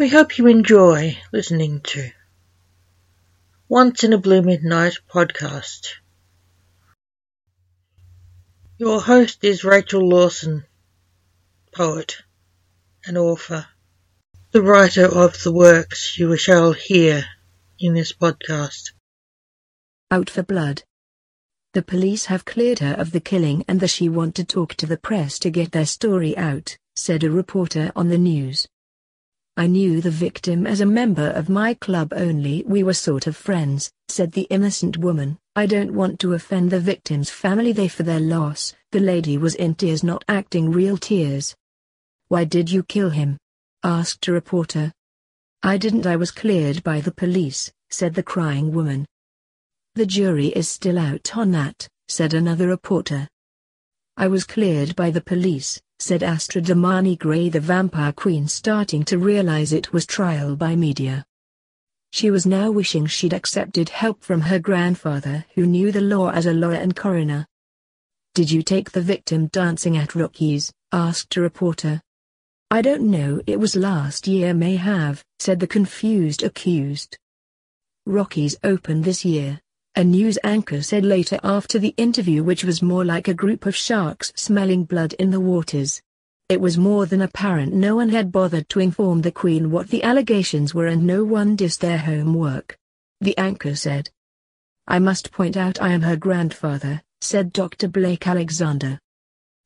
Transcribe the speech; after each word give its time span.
We 0.00 0.08
hope 0.08 0.38
you 0.38 0.46
enjoy 0.46 1.18
listening 1.30 1.82
to 1.88 2.10
Once 3.68 4.02
in 4.02 4.14
a 4.14 4.18
Blue 4.18 4.40
Midnight 4.40 4.94
podcast. 5.12 5.88
Your 8.78 9.02
host 9.02 9.44
is 9.44 9.62
Rachel 9.62 10.08
Lawson, 10.08 10.64
poet 11.74 12.16
and 13.04 13.18
author, 13.18 13.66
the 14.52 14.62
writer 14.62 15.04
of 15.04 15.42
the 15.42 15.52
works 15.52 16.18
you 16.18 16.34
shall 16.38 16.72
hear 16.72 17.26
in 17.78 17.92
this 17.92 18.14
podcast. 18.14 18.92
Out 20.10 20.30
for 20.30 20.42
blood. 20.42 20.82
The 21.74 21.82
police 21.82 22.24
have 22.24 22.46
cleared 22.46 22.78
her 22.78 22.94
of 22.94 23.12
the 23.12 23.20
killing 23.20 23.66
and 23.68 23.80
that 23.80 23.88
she 23.88 24.08
want 24.08 24.34
to 24.36 24.44
talk 24.44 24.76
to 24.76 24.86
the 24.86 24.96
press 24.96 25.38
to 25.40 25.50
get 25.50 25.72
their 25.72 25.84
story 25.84 26.34
out, 26.38 26.78
said 26.96 27.22
a 27.22 27.30
reporter 27.30 27.92
on 27.94 28.08
the 28.08 28.16
news. 28.16 28.66
I 29.60 29.66
knew 29.66 30.00
the 30.00 30.10
victim 30.10 30.66
as 30.66 30.80
a 30.80 30.86
member 30.86 31.32
of 31.32 31.50
my 31.50 31.74
club 31.74 32.14
only 32.16 32.64
we 32.66 32.82
were 32.82 32.94
sort 32.94 33.26
of 33.26 33.36
friends, 33.36 33.92
said 34.08 34.32
the 34.32 34.46
innocent 34.48 34.96
woman. 34.96 35.36
I 35.54 35.66
don't 35.66 35.92
want 35.92 36.18
to 36.20 36.32
offend 36.32 36.70
the 36.70 36.80
victim's 36.80 37.28
family 37.28 37.72
they 37.72 37.86
for 37.86 38.02
their 38.02 38.20
loss. 38.20 38.72
The 38.90 39.00
lady 39.00 39.36
was 39.36 39.56
in 39.56 39.74
tears 39.74 40.02
not 40.02 40.24
acting 40.28 40.70
real 40.70 40.96
tears. 40.96 41.54
Why 42.28 42.44
did 42.44 42.70
you 42.70 42.82
kill 42.84 43.10
him? 43.10 43.36
asked 43.84 44.26
a 44.28 44.32
reporter. 44.32 44.94
I 45.62 45.76
didn't 45.76 46.06
I 46.06 46.16
was 46.16 46.30
cleared 46.30 46.82
by 46.82 47.02
the 47.02 47.12
police, 47.12 47.70
said 47.90 48.14
the 48.14 48.22
crying 48.22 48.72
woman. 48.72 49.04
The 49.94 50.06
jury 50.06 50.46
is 50.46 50.70
still 50.70 50.98
out 50.98 51.36
on 51.36 51.50
that, 51.50 51.86
said 52.08 52.32
another 52.32 52.66
reporter. 52.66 53.28
I 54.16 54.26
was 54.26 54.44
cleared 54.44 54.96
by 54.96 55.10
the 55.10 55.20
police, 55.20 55.78
said 56.00 56.22
Astra 56.22 56.62
Damani 56.62 57.18
Gray 57.18 57.50
the 57.50 57.60
vampire 57.60 58.12
queen 58.12 58.48
starting 58.48 59.04
to 59.04 59.18
realize 59.18 59.72
it 59.72 59.92
was 59.92 60.06
trial 60.06 60.56
by 60.56 60.74
media. 60.74 61.24
She 62.10 62.30
was 62.30 62.46
now 62.46 62.70
wishing 62.70 63.06
she'd 63.06 63.34
accepted 63.34 63.90
help 63.90 64.24
from 64.24 64.40
her 64.40 64.58
grandfather 64.58 65.44
who 65.54 65.66
knew 65.66 65.92
the 65.92 66.00
law 66.00 66.30
as 66.30 66.46
a 66.46 66.54
lawyer 66.54 66.80
and 66.80 66.96
coroner. 66.96 67.46
Did 68.34 68.50
you 68.50 68.62
take 68.62 68.90
the 68.90 69.02
victim 69.02 69.48
dancing 69.48 69.96
at 69.96 70.14
Rocky's? 70.14 70.72
asked 70.90 71.36
a 71.36 71.40
reporter. 71.40 72.00
I 72.70 72.82
don't 72.82 73.10
know 73.10 73.42
it 73.46 73.60
was 73.60 73.76
last 73.76 74.26
year 74.26 74.54
may 74.54 74.76
have, 74.76 75.22
said 75.38 75.60
the 75.60 75.66
confused 75.66 76.42
accused. 76.42 77.18
Rocky's 78.06 78.56
opened 78.64 79.04
this 79.04 79.24
year, 79.24 79.60
a 79.96 80.04
news 80.04 80.38
anchor 80.44 80.80
said 80.80 81.04
later 81.04 81.38
after 81.42 81.78
the 81.78 81.92
interview 81.96 82.44
which 82.44 82.62
was 82.62 82.80
more 82.80 83.04
like 83.04 83.26
a 83.26 83.34
group 83.34 83.66
of 83.66 83.74
sharks 83.74 84.32
smelling 84.36 84.84
blood 84.84 85.14
in 85.14 85.30
the 85.30 85.40
waters. 85.40 86.00
It 86.48 86.60
was 86.60 86.78
more 86.78 87.06
than 87.06 87.22
apparent 87.22 87.72
no 87.74 87.96
one 87.96 88.08
had 88.08 88.30
bothered 88.30 88.68
to 88.68 88.80
inform 88.80 89.20
the 89.20 89.32
Queen 89.32 89.70
what 89.70 89.88
the 89.88 90.02
allegations 90.04 90.74
were 90.74 90.86
and 90.86 91.04
no 91.04 91.24
one 91.24 91.56
did 91.56 91.72
their 91.72 91.98
homework. 91.98 92.78
The 93.20 93.36
anchor 93.36 93.74
said. 93.74 94.08
I 94.86 95.00
must 95.00 95.32
point 95.32 95.56
out 95.56 95.82
I 95.82 95.92
am 95.92 96.02
her 96.02 96.16
grandfather, 96.16 97.02
said 97.20 97.52
Dr. 97.52 97.88
Blake 97.88 98.26
Alexander. 98.28 98.98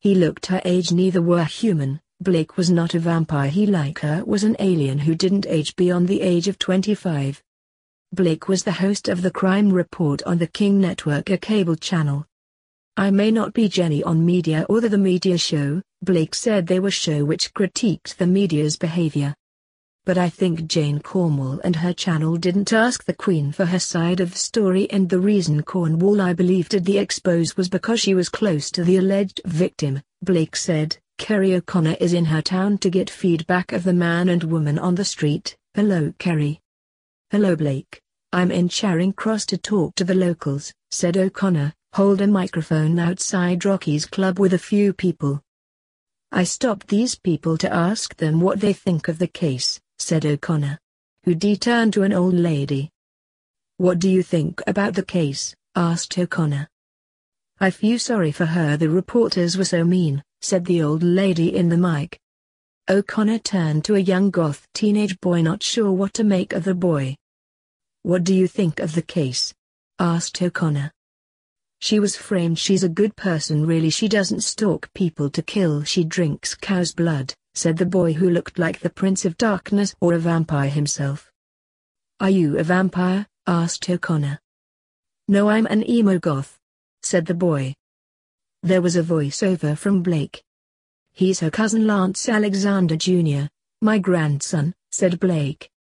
He 0.00 0.14
looked 0.14 0.46
her 0.46 0.62
age 0.64 0.92
neither 0.92 1.20
were 1.20 1.44
human, 1.44 2.00
Blake 2.20 2.56
was 2.56 2.70
not 2.70 2.94
a 2.94 3.00
vampire 3.00 3.50
he 3.50 3.66
like 3.66 3.98
her 3.98 4.24
was 4.24 4.44
an 4.44 4.54
alien 4.60 5.00
who 5.00 5.16
didn't 5.16 5.46
age 5.48 5.74
beyond 5.74 6.06
the 6.06 6.20
age 6.20 6.46
of 6.46 6.58
25. 6.58 7.42
Blake 8.14 8.46
was 8.46 8.62
the 8.62 8.72
host 8.72 9.08
of 9.08 9.22
the 9.22 9.30
Crime 9.30 9.72
Report 9.72 10.22
on 10.24 10.36
the 10.36 10.46
King 10.46 10.78
Network 10.78 11.30
a 11.30 11.38
cable 11.38 11.76
channel. 11.76 12.26
I 12.94 13.10
may 13.10 13.30
not 13.30 13.54
be 13.54 13.70
Jenny 13.70 14.02
on 14.02 14.26
media 14.26 14.66
or 14.68 14.82
the, 14.82 14.90
the 14.90 14.98
Media 14.98 15.38
Show, 15.38 15.80
Blake 16.02 16.34
said 16.34 16.66
they 16.66 16.78
were 16.78 16.90
show 16.90 17.24
which 17.24 17.54
critiqued 17.54 18.16
the 18.16 18.26
media's 18.26 18.76
behavior. 18.76 19.34
But 20.04 20.18
I 20.18 20.28
think 20.28 20.66
Jane 20.66 21.00
Cornwall 21.00 21.62
and 21.64 21.74
her 21.76 21.94
channel 21.94 22.36
didn't 22.36 22.74
ask 22.74 23.02
the 23.02 23.14
Queen 23.14 23.50
for 23.50 23.64
her 23.64 23.78
side 23.78 24.20
of 24.20 24.32
the 24.32 24.38
story 24.38 24.90
and 24.90 25.08
the 25.08 25.18
reason 25.18 25.62
Cornwall 25.62 26.20
I 26.20 26.34
believe 26.34 26.68
did 26.68 26.84
the 26.84 26.98
expose 26.98 27.56
was 27.56 27.70
because 27.70 28.00
she 28.00 28.14
was 28.14 28.28
close 28.28 28.70
to 28.72 28.84
the 28.84 28.98
alleged 28.98 29.40
victim, 29.46 30.02
Blake 30.20 30.54
said. 30.54 30.98
Kerry 31.16 31.54
O'Connor 31.54 31.96
is 31.98 32.12
in 32.12 32.26
her 32.26 32.42
town 32.42 32.76
to 32.78 32.90
get 32.90 33.08
feedback 33.08 33.72
of 33.72 33.84
the 33.84 33.94
man 33.94 34.28
and 34.28 34.44
woman 34.44 34.78
on 34.78 34.96
the 34.96 35.04
street. 35.06 35.56
Hello 35.72 36.12
Kerry. 36.18 36.60
Hello 37.30 37.56
Blake. 37.56 38.01
I'm 38.34 38.50
in 38.50 38.70
Charing 38.70 39.12
Cross 39.12 39.44
to 39.46 39.58
talk 39.58 39.94
to 39.96 40.04
the 40.04 40.14
locals, 40.14 40.72
said 40.90 41.18
O'Connor, 41.18 41.74
hold 41.92 42.22
a 42.22 42.26
microphone 42.26 42.98
outside 42.98 43.66
Rocky's 43.66 44.06
club 44.06 44.38
with 44.38 44.54
a 44.54 44.58
few 44.58 44.94
people. 44.94 45.42
I 46.30 46.44
stopped 46.44 46.88
these 46.88 47.14
people 47.14 47.58
to 47.58 47.70
ask 47.70 48.16
them 48.16 48.40
what 48.40 48.58
they 48.58 48.72
think 48.72 49.08
of 49.08 49.18
the 49.18 49.26
case, 49.26 49.78
said 49.98 50.24
O'Connor. 50.24 50.78
Hoodie 51.26 51.58
turned 51.58 51.92
to 51.92 52.04
an 52.04 52.14
old 52.14 52.32
lady. 52.32 52.88
What 53.76 53.98
do 53.98 54.08
you 54.08 54.22
think 54.22 54.62
about 54.66 54.94
the 54.94 55.04
case? 55.04 55.54
asked 55.76 56.16
O'Connor. 56.18 56.70
I 57.60 57.68
feel 57.68 57.98
sorry 57.98 58.32
for 58.32 58.46
her 58.46 58.78
the 58.78 58.88
reporters 58.88 59.58
were 59.58 59.66
so 59.66 59.84
mean, 59.84 60.22
said 60.40 60.64
the 60.64 60.82
old 60.82 61.02
lady 61.02 61.54
in 61.54 61.68
the 61.68 61.76
mic. 61.76 62.18
O'Connor 62.88 63.40
turned 63.40 63.84
to 63.84 63.96
a 63.96 63.98
young 63.98 64.30
goth 64.30 64.66
teenage 64.72 65.20
boy 65.20 65.42
not 65.42 65.62
sure 65.62 65.92
what 65.92 66.14
to 66.14 66.24
make 66.24 66.54
of 66.54 66.64
the 66.64 66.74
boy. 66.74 67.14
What 68.02 68.24
do 68.24 68.34
you 68.34 68.48
think 68.48 68.80
of 68.80 68.94
the 68.94 69.02
case? 69.02 69.54
asked 69.98 70.42
O'Connor. 70.42 70.90
She 71.78 72.00
was 72.00 72.16
framed 72.16 72.58
she's 72.58 72.84
a 72.84 72.88
good 72.88 73.14
person 73.16 73.66
really 73.66 73.90
she 73.90 74.08
doesn't 74.08 74.42
stalk 74.42 74.92
people 74.94 75.30
to 75.30 75.42
kill 75.42 75.84
she 75.84 76.04
drinks 76.04 76.54
cow's 76.54 76.92
blood, 76.92 77.34
said 77.54 77.76
the 77.76 77.86
boy 77.86 78.12
who 78.12 78.30
looked 78.30 78.58
like 78.58 78.80
the 78.80 78.90
Prince 78.90 79.24
of 79.24 79.36
Darkness 79.36 79.94
or 80.00 80.14
a 80.14 80.18
vampire 80.18 80.70
himself. 80.70 81.30
Are 82.20 82.30
you 82.30 82.58
a 82.58 82.62
vampire? 82.62 83.26
asked 83.46 83.88
O'Connor. 83.90 84.38
No 85.28 85.48
I'm 85.48 85.66
an 85.66 85.88
emo 85.88 86.18
goth, 86.18 86.58
said 87.02 87.26
the 87.26 87.34
boy. 87.34 87.74
There 88.62 88.82
was 88.82 88.96
a 88.96 89.02
voiceover 89.02 89.76
from 89.76 90.02
Blake. 90.02 90.42
He's 91.12 91.40
her 91.40 91.50
cousin 91.50 91.86
Lance 91.86 92.28
Alexander 92.28 92.96
Jr., 92.96 93.46
my 93.80 93.98
grandson, 93.98 94.72
said 94.92 95.18
Blake. 95.18 95.71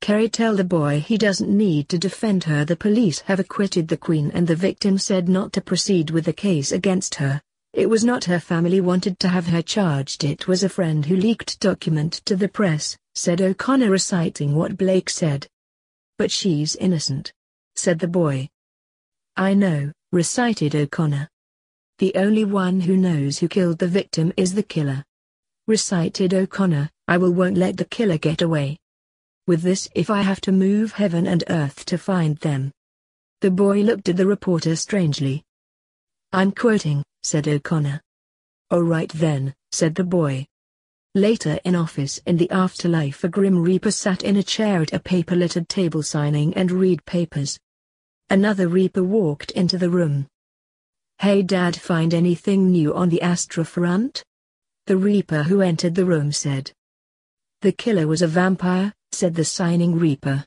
Kerry 0.00 0.28
tell 0.28 0.54
the 0.54 0.64
boy 0.64 1.00
he 1.00 1.18
doesn't 1.18 1.48
need 1.48 1.88
to 1.88 1.98
defend 1.98 2.44
her 2.44 2.64
the 2.64 2.76
police 2.76 3.20
have 3.20 3.40
acquitted 3.40 3.88
the 3.88 3.96
queen 3.96 4.30
and 4.34 4.46
the 4.46 4.54
victim 4.54 4.98
said 4.98 5.28
not 5.28 5.52
to 5.54 5.60
proceed 5.60 6.10
with 6.10 6.26
the 6.26 6.32
case 6.32 6.70
against 6.70 7.16
her. 7.16 7.40
It 7.72 7.88
was 7.90 8.04
not 8.04 8.24
her 8.24 8.38
family 8.38 8.80
wanted 8.80 9.18
to 9.20 9.28
have 9.28 9.46
her 9.48 9.62
charged 9.62 10.22
it 10.22 10.46
was 10.46 10.62
a 10.62 10.68
friend 10.68 11.04
who 11.04 11.16
leaked 11.16 11.60
document 11.60 12.22
to 12.26 12.36
the 12.36 12.48
press, 12.48 12.96
said 13.14 13.40
O'Connor 13.40 13.90
reciting 13.90 14.54
what 14.54 14.76
Blake 14.76 15.10
said. 15.10 15.48
But 16.18 16.30
she's 16.30 16.76
innocent. 16.76 17.32
Said 17.74 17.98
the 17.98 18.08
boy. 18.08 18.48
I 19.36 19.54
know, 19.54 19.92
recited 20.12 20.74
O'Connor. 20.74 21.28
The 21.98 22.14
only 22.14 22.44
one 22.44 22.80
who 22.80 22.96
knows 22.96 23.38
who 23.38 23.48
killed 23.48 23.78
the 23.78 23.88
victim 23.88 24.32
is 24.36 24.54
the 24.54 24.62
killer. 24.62 25.04
Recited 25.66 26.32
O'Connor, 26.32 26.90
I 27.08 27.16
will 27.16 27.32
won't 27.32 27.58
let 27.58 27.76
the 27.76 27.84
killer 27.84 28.18
get 28.18 28.40
away 28.40 28.78
with 29.46 29.62
this 29.62 29.88
if 29.94 30.10
I 30.10 30.22
have 30.22 30.40
to 30.42 30.52
move 30.52 30.92
heaven 30.92 31.26
and 31.26 31.44
earth 31.48 31.84
to 31.86 31.98
find 31.98 32.36
them. 32.38 32.72
The 33.40 33.50
boy 33.50 33.82
looked 33.82 34.08
at 34.08 34.16
the 34.16 34.26
reporter 34.26 34.74
strangely. 34.76 35.44
I'm 36.32 36.52
quoting, 36.52 37.04
said 37.22 37.46
O'Connor. 37.46 38.00
All 38.70 38.82
right 38.82 39.10
then, 39.12 39.54
said 39.72 39.94
the 39.94 40.04
boy. 40.04 40.46
Later 41.14 41.58
in 41.64 41.74
office 41.74 42.18
in 42.26 42.36
the 42.36 42.50
afterlife 42.50 43.24
a 43.24 43.28
grim 43.28 43.62
reaper 43.62 43.90
sat 43.90 44.22
in 44.22 44.36
a 44.36 44.42
chair 44.42 44.82
at 44.82 44.92
a 44.92 45.00
paper-littered 45.00 45.68
table 45.68 46.02
signing 46.02 46.52
and 46.54 46.70
read 46.70 47.04
papers. 47.06 47.58
Another 48.28 48.68
reaper 48.68 49.04
walked 49.04 49.52
into 49.52 49.78
the 49.78 49.88
room. 49.88 50.26
Hey 51.18 51.42
dad 51.42 51.74
find 51.74 52.12
anything 52.12 52.70
new 52.70 52.94
on 52.94 53.08
the 53.08 53.22
Astra 53.22 53.64
front? 53.64 54.24
The 54.86 54.96
reaper 54.96 55.44
who 55.44 55.62
entered 55.62 55.94
the 55.94 56.04
room 56.04 56.32
said. 56.32 56.72
The 57.62 57.72
killer 57.72 58.06
was 58.06 58.20
a 58.20 58.26
vampire, 58.26 58.92
said 59.16 59.34
the 59.34 59.44
signing 59.46 59.98
reaper. 59.98 60.44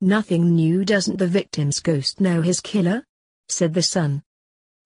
Nothing 0.00 0.54
new 0.54 0.84
doesn't 0.84 1.18
the 1.18 1.26
victim's 1.26 1.80
ghost 1.80 2.20
know 2.20 2.40
his 2.40 2.60
killer? 2.60 3.04
said 3.48 3.74
the 3.74 3.82
son. 3.82 4.22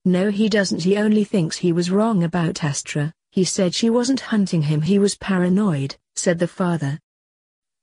No 0.06 0.30
he 0.30 0.48
doesn't 0.48 0.82
he 0.82 0.96
only 0.96 1.22
thinks 1.22 1.58
he 1.58 1.72
was 1.72 1.90
wrong 1.90 2.24
about 2.24 2.64
Astra, 2.64 3.12
he 3.32 3.44
said 3.44 3.74
she 3.74 3.90
wasn't 3.90 4.20
hunting 4.20 4.62
him 4.62 4.80
he 4.80 4.98
was 4.98 5.14
paranoid, 5.14 5.94
said 6.14 6.38
the 6.38 6.48
father. 6.48 6.98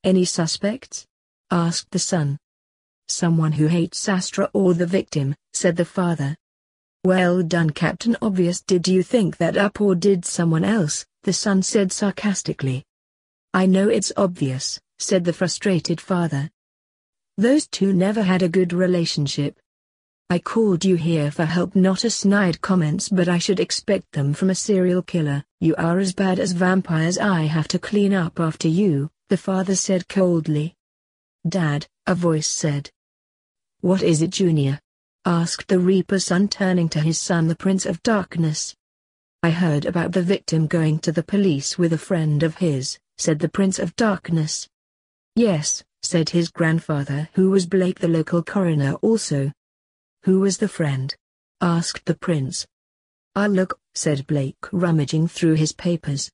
Any 0.03 0.25
suspects? 0.25 1.05
asked 1.51 1.91
the 1.91 1.99
son. 1.99 2.39
Someone 3.07 3.51
who 3.51 3.67
hates 3.67 4.09
Astra 4.09 4.49
or 4.51 4.73
the 4.73 4.87
victim, 4.87 5.35
said 5.53 5.75
the 5.75 5.85
father. 5.85 6.35
Well 7.03 7.43
done 7.43 7.69
Captain 7.69 8.17
Obvious 8.19 8.61
did 8.61 8.87
you 8.87 9.03
think 9.03 9.37
that 9.37 9.57
up 9.57 9.79
or 9.79 9.93
did 9.93 10.25
someone 10.25 10.63
else, 10.63 11.05
the 11.21 11.33
son 11.33 11.61
said 11.61 11.91
sarcastically. 11.91 12.83
I 13.53 13.67
know 13.67 13.87
it's 13.89 14.11
obvious, 14.17 14.79
said 14.99 15.23
the 15.23 15.33
frustrated 15.33 15.99
father. 15.99 16.49
Those 17.37 17.67
two 17.67 17.93
never 17.93 18.21
had 18.21 18.41
a 18.41 18.49
good 18.49 18.73
relationship. 18.73 19.59
I 20.29 20.39
called 20.39 20.85
you 20.85 20.95
here 20.95 21.29
for 21.31 21.45
help 21.45 21.75
not 21.75 22.03
a 22.03 22.09
snide 22.09 22.61
comments 22.61 23.09
but 23.09 23.27
I 23.27 23.37
should 23.37 23.59
expect 23.59 24.11
them 24.11 24.33
from 24.33 24.49
a 24.49 24.55
serial 24.55 25.01
killer. 25.01 25.43
You 25.59 25.75
are 25.75 25.99
as 25.99 26.13
bad 26.13 26.39
as 26.39 26.53
vampires 26.53 27.17
I 27.17 27.43
have 27.43 27.67
to 27.69 27.79
clean 27.79 28.13
up 28.13 28.39
after 28.39 28.67
you, 28.67 29.09
the 29.29 29.37
father 29.37 29.75
said 29.75 30.07
coldly. 30.07 30.75
Dad, 31.47 31.87
a 32.07 32.15
voice 32.15 32.47
said. 32.47 32.89
What 33.81 34.01
is 34.01 34.21
it, 34.21 34.29
Junior? 34.29 34.79
asked 35.25 35.67
the 35.67 35.79
Reaper's 35.79 36.25
son 36.25 36.47
turning 36.47 36.89
to 36.89 36.99
his 36.99 37.19
son 37.19 37.47
the 37.47 37.55
Prince 37.55 37.85
of 37.85 38.01
Darkness. 38.03 38.75
I 39.41 39.49
heard 39.49 39.85
about 39.85 40.13
the 40.13 40.21
victim 40.21 40.67
going 40.67 40.99
to 40.99 41.11
the 41.11 41.23
police 41.23 41.77
with 41.77 41.93
a 41.93 41.97
friend 41.97 42.43
of 42.43 42.57
his, 42.57 42.97
said 43.17 43.39
the 43.39 43.49
Prince 43.49 43.77
of 43.77 43.95
Darkness. 43.95 44.67
Yes, 45.35 45.83
said 46.03 46.29
his 46.29 46.49
grandfather 46.49 47.29
who 47.33 47.49
was 47.49 47.65
Blake 47.65 47.99
the 47.99 48.07
local 48.07 48.43
coroner 48.43 48.93
also. 48.95 49.51
Who 50.23 50.41
was 50.41 50.59
the 50.59 50.67
friend? 50.67 51.15
asked 51.59 52.05
the 52.05 52.15
prince. 52.15 52.67
I'll 53.35 53.49
look, 53.49 53.79
said 53.95 54.27
Blake 54.27 54.71
rummaging 54.71 55.27
through 55.27 55.55
his 55.55 55.71
papers. 55.71 56.31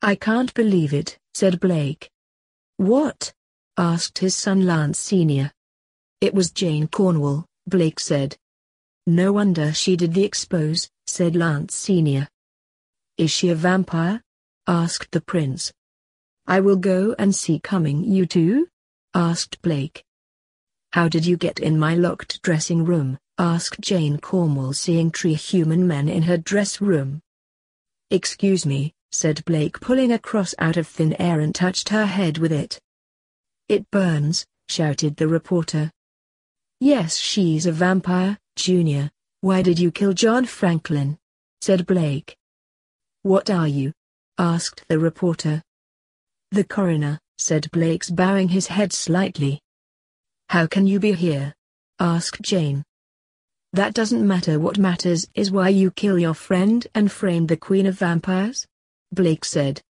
I 0.00 0.14
can't 0.14 0.54
believe 0.54 0.94
it, 0.94 1.18
said 1.34 1.60
Blake. 1.60 2.10
What? 2.78 3.34
asked 3.76 4.18
his 4.18 4.34
son 4.34 4.64
Lance 4.64 4.98
Sr. 4.98 5.52
It 6.22 6.32
was 6.32 6.50
Jane 6.50 6.88
Cornwall, 6.88 7.44
Blake 7.66 8.00
said. 8.00 8.38
No 9.06 9.34
wonder 9.34 9.74
she 9.74 9.94
did 9.94 10.14
the 10.14 10.24
expose, 10.24 10.88
said 11.06 11.36
Lance 11.36 11.74
Sr. 11.74 12.28
Is 13.18 13.30
she 13.30 13.50
a 13.50 13.54
vampire? 13.54 14.22
asked 14.66 15.12
the 15.12 15.20
prince. 15.20 15.72
I 16.48 16.60
will 16.60 16.76
go 16.76 17.14
and 17.18 17.34
see 17.34 17.58
coming 17.58 18.04
you 18.04 18.24
too? 18.24 18.68
asked 19.14 19.60
Blake. 19.62 20.04
How 20.92 21.08
did 21.08 21.26
you 21.26 21.36
get 21.36 21.58
in 21.58 21.78
my 21.78 21.94
locked 21.94 22.40
dressing 22.42 22.84
room? 22.84 23.18
asked 23.38 23.80
Jane 23.80 24.18
Cornwall 24.18 24.72
seeing 24.72 25.10
three 25.10 25.34
human 25.34 25.86
men 25.86 26.08
in 26.08 26.22
her 26.22 26.36
dress 26.36 26.80
room. 26.80 27.20
Excuse 28.10 28.64
me, 28.64 28.94
said 29.10 29.44
Blake 29.44 29.80
pulling 29.80 30.12
a 30.12 30.18
cross 30.18 30.54
out 30.58 30.76
of 30.76 30.86
thin 30.86 31.14
air 31.20 31.40
and 31.40 31.54
touched 31.54 31.88
her 31.88 32.06
head 32.06 32.38
with 32.38 32.52
it. 32.52 32.80
It 33.68 33.90
burns, 33.90 34.46
shouted 34.68 35.16
the 35.16 35.26
reporter. 35.26 35.90
Yes 36.78 37.16
she's 37.16 37.66
a 37.66 37.72
vampire, 37.72 38.38
Junior. 38.54 39.10
Why 39.40 39.62
did 39.62 39.78
you 39.78 39.90
kill 39.90 40.12
John 40.12 40.46
Franklin? 40.46 41.18
said 41.60 41.86
Blake. 41.86 42.36
What 43.22 43.50
are 43.50 43.66
you? 43.66 43.92
asked 44.38 44.84
the 44.88 44.98
reporter. 44.98 45.62
The 46.56 46.64
coroner, 46.64 47.20
said 47.36 47.70
Blake's 47.70 48.08
bowing 48.08 48.48
his 48.48 48.66
head 48.66 48.90
slightly. 48.90 49.60
How 50.48 50.66
can 50.66 50.86
you 50.86 50.98
be 50.98 51.12
here? 51.12 51.54
asked 52.00 52.40
Jane. 52.40 52.82
That 53.74 53.92
doesn't 53.92 54.26
matter 54.26 54.58
what 54.58 54.78
matters 54.78 55.28
is 55.34 55.50
why 55.50 55.68
you 55.68 55.90
kill 55.90 56.18
your 56.18 56.32
friend 56.32 56.86
and 56.94 57.12
frame 57.12 57.46
the 57.46 57.58
Queen 57.58 57.84
of 57.84 57.98
Vampires? 57.98 58.66
Blake 59.12 59.44
said. 59.44 59.82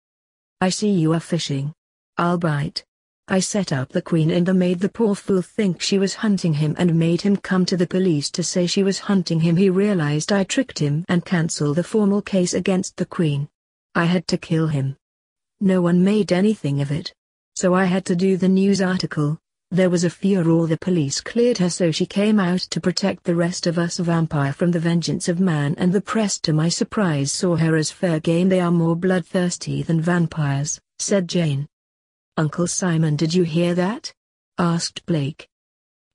I 0.61 0.71
see 0.71 0.91
you 0.91 1.13
are 1.13 1.21
fishing. 1.21 1.73
I'll 2.19 2.37
bite. 2.37 2.85
I 3.29 3.39
set 3.39 3.73
up 3.73 3.91
the 3.91 4.03
queen 4.03 4.33
and 4.33 4.53
made 4.59 4.81
the 4.81 4.89
poor 4.89 5.15
fool 5.15 5.43
think 5.43 5.81
she 5.81 5.99
was 5.99 6.15
hunting 6.15 6.55
him 6.55 6.75
and 6.79 6.99
made 6.99 7.21
him 7.21 7.37
come 7.37 7.65
to 7.67 7.77
the 7.77 7.87
police 7.87 8.29
to 8.33 8.43
say 8.43 8.67
she 8.67 8.83
was 8.83 8.99
hunting 8.99 9.39
him. 9.39 9.55
He 9.55 9.71
realized 9.71 10.33
I 10.33 10.43
tricked 10.43 10.81
him 10.81 11.05
and 11.09 11.25
cancelled 11.25 11.77
the 11.77 11.85
formal 11.85 12.23
case 12.23 12.55
against 12.55 12.97
the 12.97 13.07
queen. 13.07 13.49
I 13.95 14.07
had 14.07 14.27
to 14.27 14.37
kill 14.37 14.67
him. 14.67 14.97
No 15.61 15.81
one 15.81 16.05
made 16.05 16.33
anything 16.33 16.81
of 16.81 16.91
it. 16.91 17.13
So 17.55 17.75
I 17.75 17.87
had 17.87 18.05
to 18.07 18.17
do 18.17 18.37
the 18.37 18.49
news 18.49 18.83
article. 18.83 19.39
There 19.71 19.91
was 19.91 20.05
a 20.05 20.11
furor 20.11 20.67
the 20.67 20.77
police 20.79 21.21
cleared 21.21 21.59
her 21.59 21.71
so 21.71 21.91
she 21.91 22.07
came 22.07 22.39
out 22.39 22.61
to 22.61 22.81
protect 22.81 23.25
the 23.25 23.35
rest 23.35 23.67
of 23.67 23.79
us 23.79 23.97
vampire 23.97 24.53
from 24.53 24.71
the 24.71 24.79
vengeance 24.79 25.29
of 25.29 25.41
man 25.41 25.75
and 25.79 25.93
the 25.93 26.01
press 26.01 26.39
to 26.41 26.53
my 26.53 26.69
surprise 26.69 27.33
saw 27.33 27.57
her 27.57 27.75
as 27.75 27.91
fair 27.91 28.21
game 28.21 28.49
they 28.49 28.61
are 28.61 28.71
more 28.71 28.95
bloodthirsty 28.95 29.83
than 29.83 30.01
vampires, 30.01 30.81
said 30.99 31.29
Jane. 31.29 31.67
Uncle 32.37 32.67
Simon 32.67 33.17
did 33.17 33.35
you 33.35 33.43
hear 33.43 33.75
that? 33.75 34.13
asked 34.59 35.05
Blake. 35.07 35.49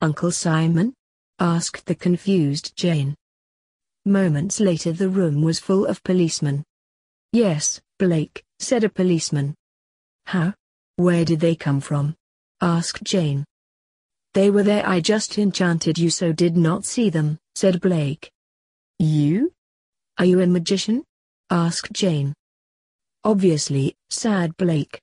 Uncle 0.02 0.32
Simon? 0.32 0.94
asked 1.40 1.88
the 1.88 1.96
confused 1.96 2.76
Jane. 2.78 3.16
Moments 4.06 4.60
later 4.60 4.94
the 4.94 5.10
room 5.10 5.42
was 5.42 5.60
full 5.60 5.88
of 5.88 6.04
policemen. 6.04 6.64
Yes, 7.34 7.82
Blake, 8.00 8.44
said 8.62 8.84
a 8.84 8.90
policeman. 8.90 9.56
How? 10.26 10.54
Where 10.96 11.26
did 11.26 11.40
they 11.40 11.56
come 11.56 11.82
from? 11.82 12.16
asked 12.62 13.04
Jane. 13.04 13.44
They 14.34 14.50
were 14.50 14.64
there 14.64 14.88
I 14.88 15.02
just 15.02 15.38
enchanted 15.38 15.98
you 15.98 16.10
so 16.10 16.32
did 16.32 16.56
not 16.56 16.86
see 16.86 17.10
them, 17.10 17.40
said 17.56 17.82
Blake. 17.82 18.32
You? 19.00 19.52
Are 20.18 20.26
you 20.26 20.40
a 20.40 20.48
magician? 20.48 21.04
asked 21.50 21.92
Jane. 21.92 22.34
Obviously, 23.24 23.96
said 24.10 24.56
Blake. 24.58 25.02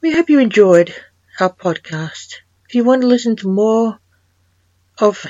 We 0.00 0.12
hope 0.12 0.30
you 0.30 0.38
enjoyed 0.38 0.94
our 1.40 1.52
podcast. 1.52 2.36
If 2.68 2.74
you 2.74 2.84
want 2.84 3.02
to 3.02 3.08
listen 3.08 3.36
to 3.36 3.48
more 3.52 3.98
of 4.98 5.26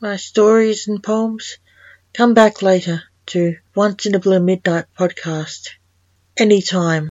my 0.00 0.16
stories 0.16 0.88
and 0.88 1.02
poems, 1.02 1.58
come 2.12 2.34
back 2.34 2.62
later 2.62 3.02
to 3.26 3.56
Once 3.74 4.06
in 4.06 4.14
a 4.14 4.18
Blue 4.18 4.40
Midnight 4.40 4.86
podcast 4.98 5.68
anytime. 6.36 7.11